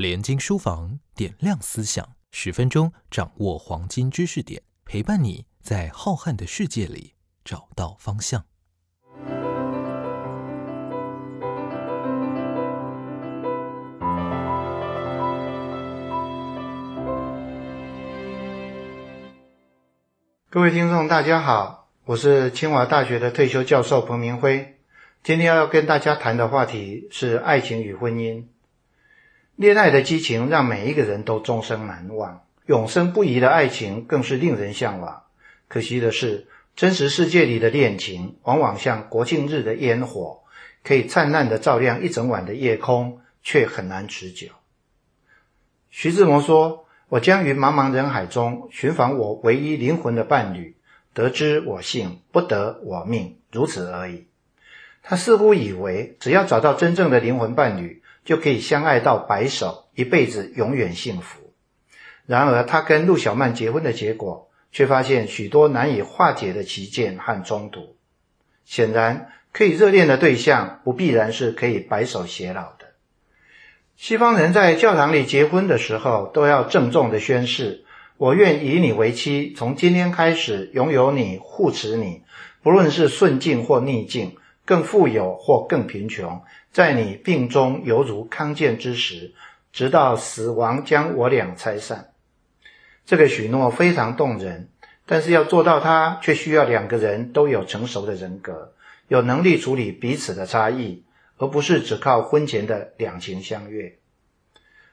[0.00, 7.12] 联经书房点亮思想，十分钟掌握黄金知识点，陪伴你在浩瀚的世界里
[7.44, 8.46] 找到方向。
[20.48, 24.78] 各位听众，大家好，我是清华大学的退休教授彭明辉。
[25.22, 28.46] 今天要跟大家谈的话题是爱情与婚姻。
[29.60, 35.24] 恋爱的激情让每一个人都终生难忘，永生不移的爱情更是令人向往。
[35.68, 40.44] 可惜的是，真实世界里的恋情往往像国庆日的烟火，
[40.82, 44.46] 可以灿烂的照亮一整晚的夜空，却很难持久。
[45.90, 50.74] 徐志摩说：“我将于茫茫人海中寻访我唯一灵魂的伴侣，
[51.12, 54.26] 得之我幸，不得我命，如此而已。”
[55.04, 61.52] 他似乎以为，只要找到真正的灵魂伴侣，就可以相爱到白首，一辈子永远幸福。
[62.26, 67.96] 然而，他跟陆小曼结婚的结果，却发现许多难以化解的歧见和冲突。
[68.64, 72.86] 显然，可以热恋的对象，不必然是可以白首偕老的。
[73.96, 77.84] 西方人在教堂里结婚的时候，都要郑重的宣誓
[78.16, 82.22] ：“我愿以你为妻，从今天开始拥有你，护持你，
[82.62, 84.36] 不论是顺境或逆境。”
[84.70, 89.34] 更富有或更贫穷，在你病中犹如康健之时，
[89.72, 92.12] 直到死亡将我俩拆散。
[93.04, 94.68] 这个许诺非常动人，
[95.06, 98.72] 但是要做到它，却需要两个人都有成熟的人格，
[99.08, 101.02] 有能力处理彼此的差异，
[101.36, 103.98] 而不是只靠婚前的两情相悦。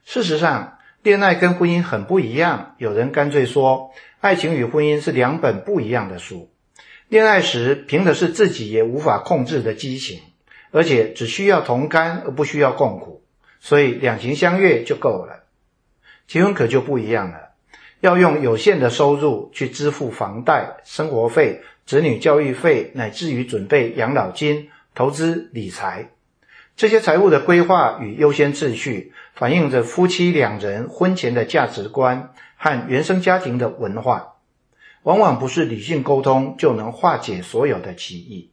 [0.04, 2.74] 事实上，恋爱跟婚姻很不一样。
[2.80, 6.50] 有人干脆说，爱情与婚姻是两本不一样的书。
[7.10, 10.20] 恋爱时凭的是自己也无法控制的激情，
[10.72, 13.24] 而且只需要同甘而不需要共苦，
[13.62, 15.46] 所以两情相悦就够了。
[16.28, 17.52] 结婚可就不一样了，
[18.02, 26.10] 要用有限的收入去支付房贷、生活费、子女教育费，乃至于准备养老金、投资理财。
[26.76, 34.34] 这些财务的规划与优先次序，反映着夫妻两人婚前的价值观和原生家庭的文化。
[35.08, 38.52] 往往不是理性沟通就能化解所有的歧义，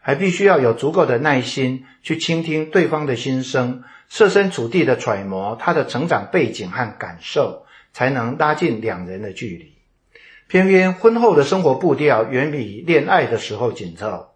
[0.00, 9.74] 还必须要有足够的耐心去倾听对方的心声，设身处地的揣摩他的成长背景和感受，才能拉近两人的距离。
[10.48, 14.30] 偏偏婚后的生活步调远比恋爱的时候紧凑，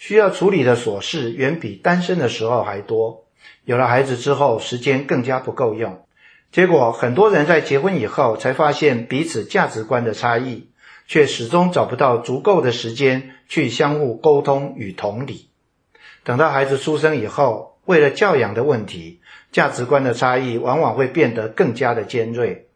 [0.00, 3.26] 需要处理的琐事远比单身的时候还多。
[3.64, 6.04] 有了孩子之后，时间更加不够用，
[6.50, 10.71] 结果很多人在结婚以后才发现彼此价值观的差异。
[11.12, 15.50] 却始终找不到足够的时间去相互沟通与同理。
[16.24, 19.20] 等到孩子出生以后，为了教养的问题，
[19.50, 22.66] 价值观的差异往往会变得更加的尖锐。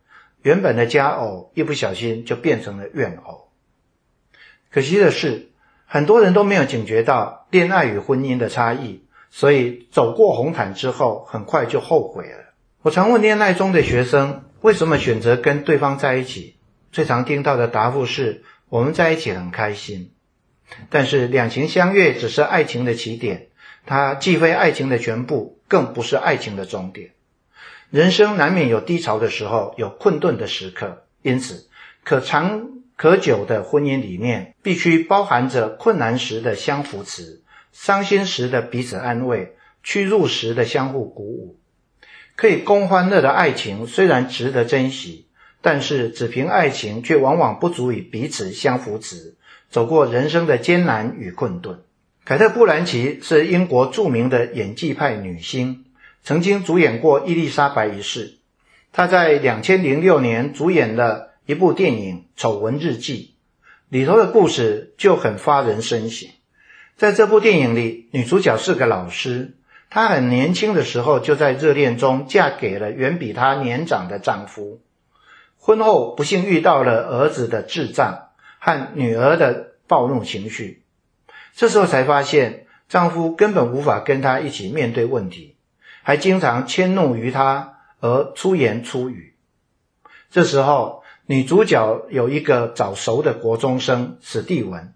[0.42, 3.48] 原本的家偶一不小心就变成了怨偶。
[4.70, 5.48] 可惜的是，
[5.86, 12.52] 很多人都没有警觉到恋爱与婚姻的差异，所以走过红毯之后，很快就后悔了。
[12.82, 16.55] 我常问恋爱中的学生，为什么选择跟对方在一起？
[16.96, 20.12] 最常听到的答复是：“我们在一起很开心。”
[20.88, 23.48] 但是两情相悦只是爱情的起点，
[23.84, 27.10] 它既非爱情的全部，更不是爱情的终点。
[27.90, 31.68] 人生难免有低潮的时候，有困顿的时刻，因此
[32.02, 37.42] 可长可久的婚姻里面，必须包含着困难时的相扶持，
[37.72, 41.58] 伤心时的彼此安慰，屈辱时的相互鼓舞。
[42.36, 45.25] 可以共欢乐的爱情，虽然值得珍惜。
[45.66, 49.34] 但是，只凭爱情却往往不足以彼此相扶持，
[49.68, 51.80] 走过人生的艰难与困顿。
[52.24, 55.86] 凯特·布兰奇是英国著名的演技派女星，
[56.22, 58.28] 曾经主演过《伊丽莎白一世》。
[58.92, 63.34] 她在两千零六年主演了一部电影《丑闻日记》，
[63.88, 66.28] 里头的故事就很发人深省。
[66.96, 69.54] 在这部电影里，女主角是个老师，
[69.90, 74.78] 她很年轻的时候就在热恋中嫁给了远比她年长的丈夫。
[75.66, 78.28] 婚后不幸遇到了儿子的智障
[78.60, 80.84] 和女儿的暴怒情绪，
[81.56, 85.56] 这时候才发现丈夫根本无法跟她一起面对问题，
[86.04, 89.34] 还经常迁怒于她而出言粗语。
[90.30, 94.94] 这时候，女主角有一个早熟的国中生史蒂文，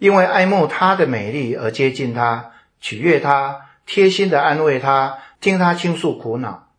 [0.00, 2.50] 因为爱慕她的美丽而接近她，
[2.80, 6.72] 取悦她，贴心的安慰她，听她倾诉苦恼。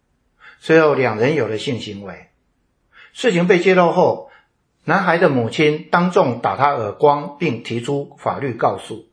[0.59, 2.27] 随后，两人有了性行为。
[3.13, 4.30] 事情被揭露后，
[4.83, 9.07] 男孩的母亲当众打他耳光，并提出法律告诉。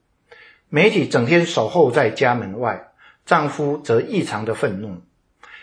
[0.69, 2.89] 媒体整天守候在家门外，
[3.27, 5.03] 丈夫则异常的愤怒。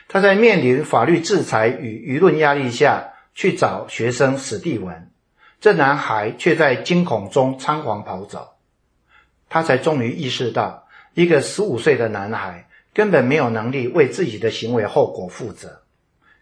[0.08, 5.12] 他在面临法律制裁与舆论压力下去找学生史蒂文，
[5.60, 8.56] 这男孩却在惊恐中仓皇跑走。
[9.50, 15.82] 他才终于意识到，一个十五岁的男孩根本没有能力为自己的行为后果负责，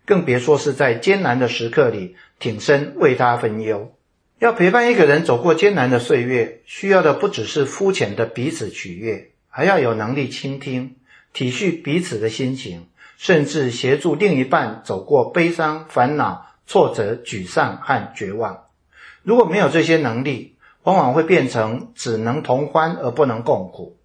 [0.06, 3.96] 更别说是在艰难的时刻里挺身为他分忧。
[4.40, 10.96] 要陪伴一个人走过艰难的岁月，需要的不只是肤浅的彼此取悦，还要有能力倾听、
[11.34, 12.88] 体恤彼此的心情。
[13.18, 18.66] 甚至协助另一半走过悲伤、烦恼、挫折、沮丧和绝望。
[19.24, 23.96] 如果没有这些能力，往往会变成只能同欢而不能共苦。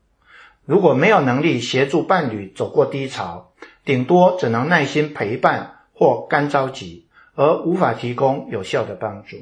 [0.64, 3.50] 如果没有能力协助伴侣走过低潮，
[3.84, 7.04] 顶多只能耐心陪伴或干着急，
[7.34, 9.36] 而无法提供有效的帮助。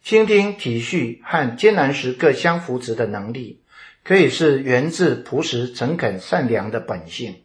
[0.00, 3.60] 倾听、体恤和艰难时各相扶持的能力，
[4.04, 7.42] 可以是源自朴实、诚恳、善良的本性。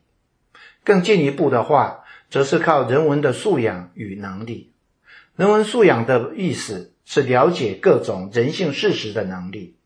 [0.83, 4.71] 更进一步的话，则是靠人文的素养与能力。
[5.35, 9.77] 人文素养的意思是了解各种人性事实的能力。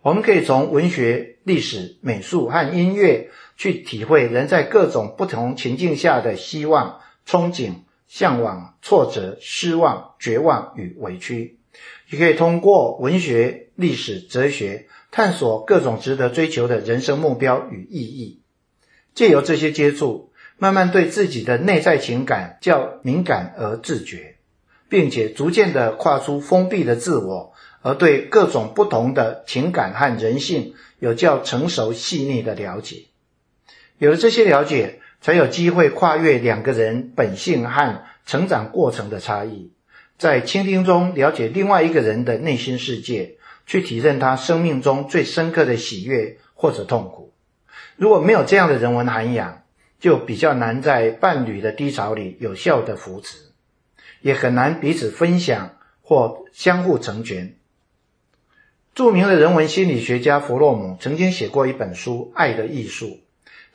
[0.00, 7.72] 我们可以从文学、历史、美术和音乐去体会人在各种不同情境下的希望、憧憬、
[8.06, 11.58] 向往、挫折、失望、绝望与委屈。
[12.10, 18.42] 也可以通过文学、历史、哲学探索各种值得追求的人生目标与意义。
[19.14, 20.30] 借由这些接触。
[20.56, 24.36] 慢慢对自己的内在情感较敏感而自觉，
[24.88, 33.06] 并且逐渐的跨出封闭的自我，而对各种不同的情感和人性有较成熟细腻的了解。
[33.98, 39.72] 有了这些了解，才有机会跨越两个人本性和成长过程的差异，
[40.18, 47.32] 在倾听中了解另外一个人的内心世界，去体认他生命中最深刻的喜悦或者痛苦。
[47.96, 49.62] 如果没有这样的人文涵养，
[49.98, 53.38] 就比较难在伴侣的低潮里有效的扶持，
[54.20, 57.56] 也很难彼此分享或相互成全。
[58.94, 63.06] 著名的人文心理学家弗洛姆曾经写过一本书《爱的艺术》，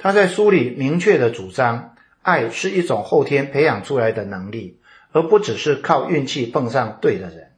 [0.02, 4.80] 他在书里明确的主张，爱是一种后天培养出来的能力，
[5.12, 7.52] 而不只是靠运气碰上对的人。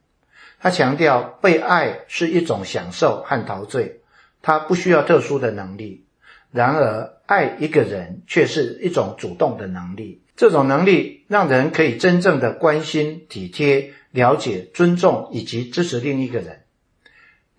[0.58, 4.00] 他强调，被爱是一种享受和陶醉，
[4.42, 6.04] 他不需要特殊的能力。
[6.50, 10.20] 然而，爱一个人却是一种主动的能力。
[10.34, 16.62] 这种能力让人可以真正的关心、体贴、了解、尊重以及支持另一个人。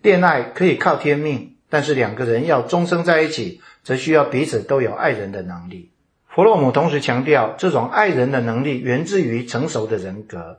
[0.02, 5.92] 恋爱可以靠天命，但是两个人要终生在一起，则需要彼此都有爱人的能力。
[6.26, 10.58] 弗洛姆同时强调，这种爱人的能力源自于成熟的人格，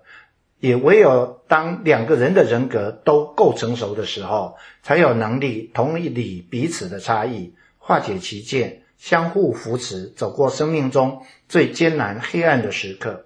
[0.61, 7.53] 也唯有当两个人的人格都够成熟的时候，才有能力同理彼此的差异。
[7.77, 13.25] 化解其见，相互扶持，走过生命中最艰难黑暗的时刻。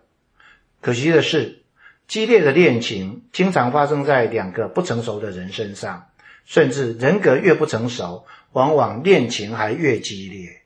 [0.82, 1.62] 可惜的是，
[2.08, 6.09] 激烈的恋情经常发生在两个不成熟的人身上，
[6.50, 10.64] 甚至人格越不成熟，往往恋情还越激烈。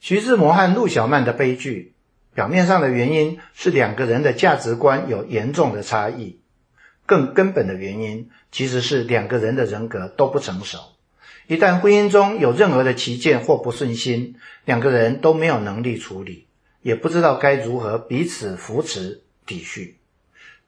[0.00, 1.92] 徐志摩和陆小曼的悲剧，
[2.32, 6.40] 表面上的原因是两个人的价值观有严重的差异，
[7.04, 10.78] 更根本的原因其实是两个人的人格都不成熟。
[11.48, 16.46] 一旦婚姻中有任何的歧见或不顺心，两个人都没有能力处理，
[16.80, 19.96] 也不知道该如何彼此扶持抵恤。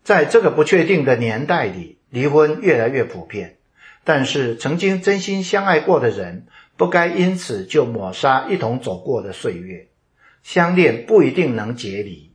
[0.05, 3.57] 在这个不确定的年代里，离婚越来越普遍。
[4.09, 6.47] 但是，曾经真心相爱过的人，
[6.77, 9.89] 不该因此就抹杀一同走过的岁月。
[10.45, 12.31] 相恋不一定能结离，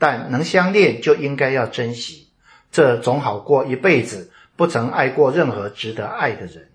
[0.00, 2.26] 但能相恋就应该要珍惜，
[2.72, 6.70] 这总好过一辈子不曾爱过任何值得爱的人。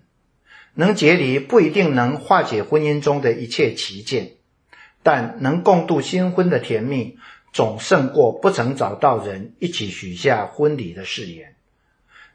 [0.72, 4.36] 能结离不一定能化解婚姻中的一切歧见，
[5.02, 7.18] 但能共度新婚的甜蜜，
[7.52, 11.56] 总胜过不曾找到人一起许下婚礼的誓言。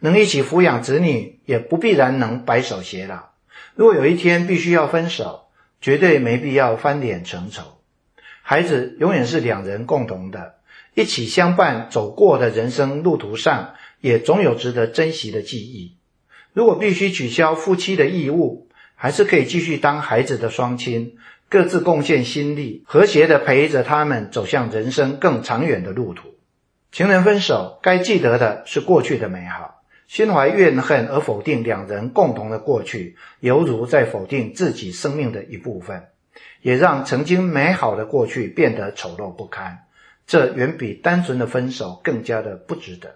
[0.04, 3.30] 能一起抚养子女，也不必然能白首偕老。
[3.74, 5.46] 如果有一天必须要分手，
[5.80, 7.64] 绝对没必要翻脸成仇。
[8.42, 10.56] 孩子永远是两人共同的，
[10.94, 15.96] 一起相伴走过的人生路途上，也总有值得珍惜的记忆。
[16.52, 21.16] 如果必须取消夫妻的义务，还是可以继续当孩子的双亲，
[21.48, 26.36] 各自贡献心力，和谐的陪着他们走向人生更长远的路途。
[26.92, 29.80] 情人分手，该记得的是过去的美好。
[30.14, 36.04] 心怀怨恨而否定两人共同的过去，犹如在否定自己生命的一部分，
[36.62, 39.86] 也让曾经美好的过去变得丑陋不堪。
[40.28, 43.16] 这远比单纯的分手更加的不值得。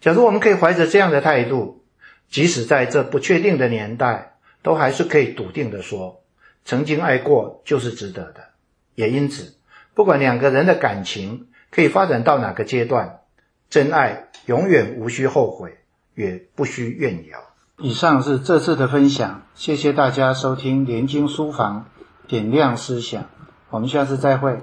[0.00, 1.84] 假如我们可以怀着这样的态度，
[2.30, 6.22] 即使在这不确定的年代，都还是可以笃定的说，
[6.64, 8.42] 曾经爱过就是值得的。
[8.94, 9.52] 也因此，
[9.92, 13.18] 不管两个人的感情可以发展到哪个阶段，
[13.74, 15.78] 真爱永远无需后悔，
[16.14, 17.36] 也不需怨尤。
[17.78, 21.86] 以上是这次的分享，谢谢大家收听联经书房，
[22.28, 23.24] 点亮思想，
[23.70, 24.60] 我们下次再会。